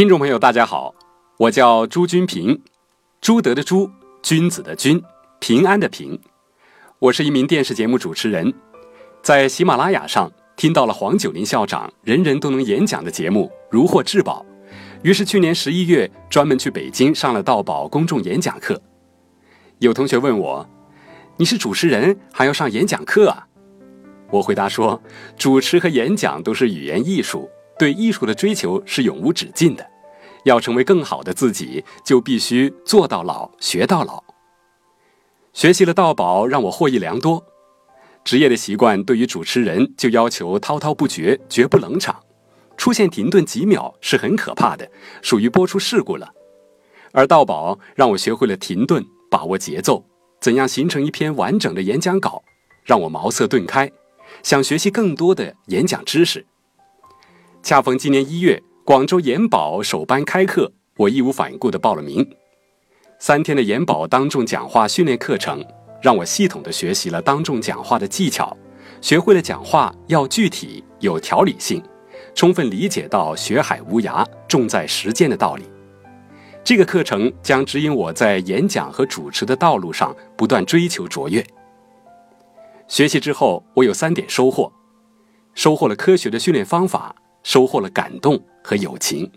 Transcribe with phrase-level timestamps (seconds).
[0.00, 0.94] 听众朋友，大家好，
[1.36, 2.58] 我叫朱君平，
[3.20, 3.90] 朱德的朱，
[4.22, 4.98] 君子的君，
[5.40, 6.18] 平安的平。
[6.98, 8.50] 我是一名电视节目主持人，
[9.22, 14.42] 在喜马拉雅上听到了黄九龄校长人人都能演讲的节目，如获至宝。
[15.02, 18.80] 于是去年十一月，专门去北京上了道宝公众演讲课。
[19.80, 20.66] 有同学问我
[21.36, 23.46] ：“你是主持人，还要上演讲课啊？”
[24.32, 25.02] 我回答说
[25.36, 29.89] ：“主持和演讲都是语言艺术。”对艺术的追求是永无止境的，
[30.44, 34.22] 要成为更好的自己，就必须做到老学到老。
[35.52, 37.44] 学习了道宝，让我获益良多。
[38.22, 42.22] 职业的习惯对于主持人就要求滔滔不绝，绝不冷场，
[42.76, 44.90] 出现停顿几秒是很可怕的，
[45.22, 46.32] 属于播出事故了。
[47.12, 50.04] 而道宝让我学会了停顿，把握节奏，
[50.40, 52.42] 怎样形成一篇完整的演讲稿，
[52.84, 53.90] 让我茅塞顿开，
[54.42, 56.46] 想学习更多的演讲知识。
[57.62, 62.28] 恰逢今年一月，广州研宝首班开课，我义无反顾地报了名。
[63.20, 65.64] 三天的研宝当众讲话训练课程，
[66.02, 68.56] 让我系统地学习了当众讲话的技巧，
[69.00, 71.80] 学会了讲话要具体、有条理性，
[72.34, 75.62] 充分理解到“学海无涯，重在实践”的道理。
[76.64, 81.46] 这个课程将指引我在演讲和主持的道路上不断追求卓越。
[82.88, 84.72] 学习之后，我有三点收获：
[85.54, 87.14] 收获了科学的训练方法。
[87.42, 89.30] 收获了感动和友情。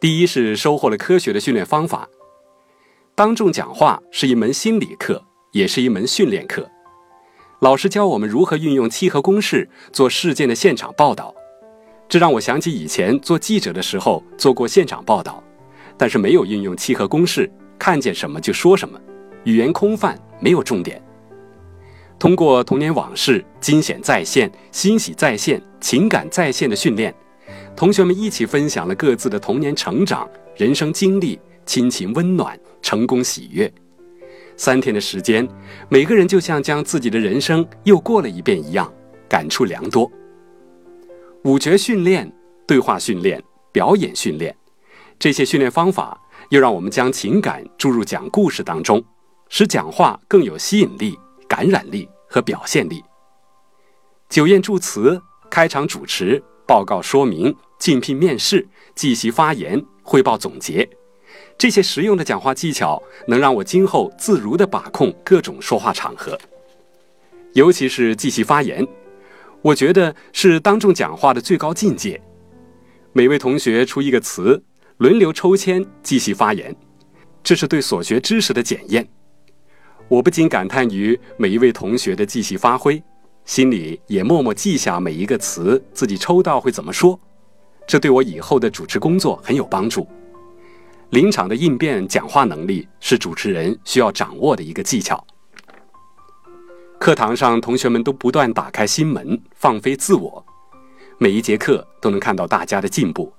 [0.00, 2.08] 第一是收获了科学的训练方法。
[3.14, 6.68] 当众讲话是一门心理课，也是一门训练课。
[7.60, 11.34] 老师教我们如何运用七和公式做事件的现场报道，
[12.08, 15.42] 这让我想起以前做记者的时候做过现场报道，
[15.96, 19.00] 但是没有运用七和公式，看见什么就说什么，
[19.44, 21.00] 语言空泛，没有重点。
[22.24, 27.14] 通过童年往事、惊险再现、欣喜再现、情感再现的训练，
[27.76, 33.70] 同学们一起分享了各自的童年成长、人生经历、亲情温暖、成功喜悦。
[34.56, 35.46] 三天的时间，
[35.90, 38.90] 每个人就像将自己的人生又过了一遍一样，
[39.28, 40.10] 感触良多。
[41.42, 42.32] 五觉训练、
[42.66, 43.38] 对话训练、
[43.70, 44.56] 表演训练，
[45.18, 46.18] 这些训练方法
[46.48, 49.04] 又让我们将情感注入讲故事当中，
[49.50, 51.18] 使讲话更有吸引力。
[51.46, 53.00] 感染力和表现力。
[54.28, 60.88] 酒宴祝词、开场主持、报告说明、竞聘面试、即席发言、汇报总结，
[61.56, 66.36] 这些实用的讲话技巧，能让我今后自如地把控各种说话场合。
[67.52, 68.84] 尤其是即席发言，
[69.62, 72.20] 我觉得是当众讲话的最高境界。
[73.12, 74.60] 每位同学出一个词，
[74.96, 76.74] 轮流抽签即席发言，
[77.44, 79.08] 这是对所学知识的检验。
[80.08, 83.02] 我不禁感叹于每一位同学的即兴发挥，
[83.44, 87.18] 心里也默默记下每一个词自己抽到会怎么说，
[87.86, 90.06] 这对我以后的主持工作很有帮助。
[91.10, 95.24] 临场的应变讲话能力是主持人需要掌握的一个技巧。
[96.98, 100.44] 课堂上，同学们都不断打开心门，放飞自我，
[101.18, 103.32] 每一节课都能看到大家的进步，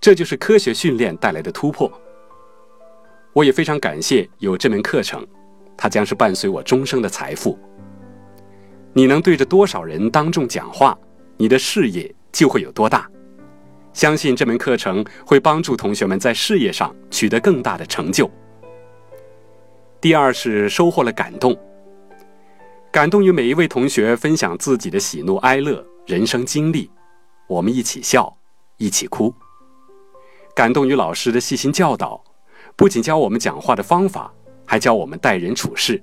[0.00, 1.90] 这就是科学训练带来的突破。
[3.32, 5.26] 我也非常感谢有这门课程。
[5.76, 7.58] 它将是伴随我终生的财富。
[8.92, 10.96] 你能对着多少人当众讲话，
[11.36, 13.08] 你的事业就会有多大。
[13.92, 18.30] 相信这门课程会帮助同学们在事业上取得更大的成就。
[20.00, 21.56] 第二是收获了感动，
[22.90, 26.90] 感动于每一位同学分享自己的喜怒哀乐、人生经历，
[27.48, 28.34] 我们一起笑，
[28.78, 29.32] 一起哭。
[30.54, 32.22] 感动于老师的细心教导，
[32.76, 34.32] 不仅教我们讲话的方法。
[34.72, 36.02] 还教我们待人处事。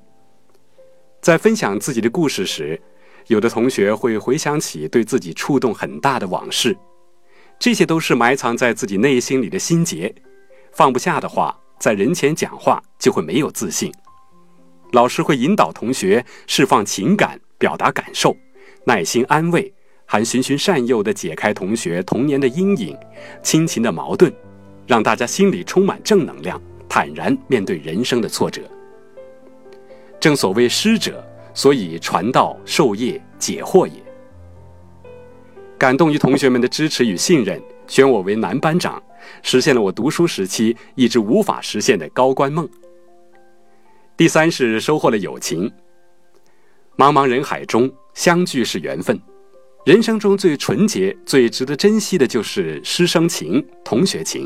[1.22, 2.80] 在分享自己的故事时，
[3.26, 6.78] 有的同学会回想起对自己触动很大的往事，
[7.58, 10.14] 这些都是埋藏在自己内心里的心结，
[10.72, 13.92] 放不下的话，在人前讲话就会没有自信。
[14.92, 18.38] 老师会引导同学释放情感，表达感受，
[18.86, 19.74] 耐心安慰，
[20.06, 22.96] 还循循善诱地解开同学童年的阴影、
[23.42, 24.32] 亲情的矛盾，
[24.86, 26.62] 让大家心里充满正能量。
[26.90, 28.64] 坦然面对人生的挫折。
[30.20, 33.94] 正所谓师者，所以传道授业解惑也。
[35.78, 39.02] 感动于同学们的支持与信任，选我为男班长，
[39.42, 42.68] 实现了我读书时期一直无法实现的高官梦。
[44.18, 45.72] 第三是收获了友情。
[46.98, 49.18] 茫茫人海中相聚是缘分，
[49.86, 54.46] 人生中最纯洁、最值得珍惜的就是师生情、同学情。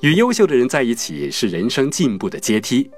[0.00, 2.88] 与优秀的人在一起是人生进步的阶梯，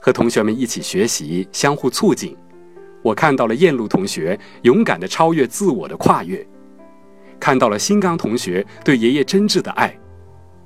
[0.00, 2.36] 和同学们一起学习，相互促进。
[3.02, 6.44] 我看到了燕路同学勇敢的超越自我的跨越，
[7.38, 9.96] 看到了新刚同学对爷爷真挚的爱，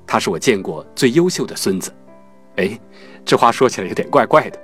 [0.07, 1.93] 他是我见过最优秀的孙子。
[2.55, 2.79] 哎，
[3.23, 4.59] 这话说起来有点怪怪的。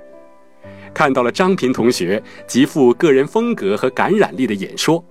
[0.92, 5.04] 看到了张平同学极富个人风格和感染力的演说。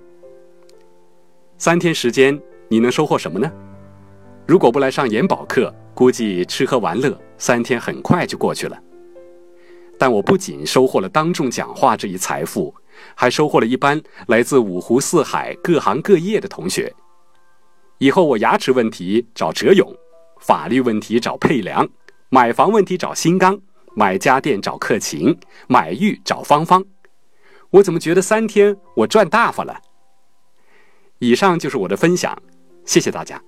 [1.56, 2.38] 三天时间，
[2.68, 3.50] 你能收获什么呢？
[4.46, 8.78] 如果不来上研宝课，估计吃喝玩乐三天很快就过去了。
[9.98, 12.74] 但我不仅收获了当众讲话这一财富，
[13.14, 13.98] 还收获了一班
[14.28, 16.94] 来自五湖四海、各行各业的同学。
[17.96, 19.90] 以后我牙齿问题找哲勇，
[20.38, 21.88] 法律问题找佩良，
[22.28, 23.58] 买房问题找新刚，
[23.94, 25.34] 买家电找克勤，
[25.66, 26.84] 买玉找芳芳。
[27.70, 29.80] 我怎么觉得三天我赚大发了？
[31.20, 32.36] 以上就是我的分享，
[32.84, 33.40] 谢谢大家。